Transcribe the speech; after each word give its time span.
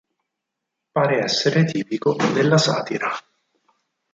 Pare 0.91 1.19
essere 1.21 1.63
tipico 1.63 2.15
della 2.33 2.57
satira. 2.57 3.11